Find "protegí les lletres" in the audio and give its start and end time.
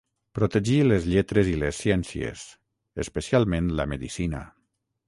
0.37-1.51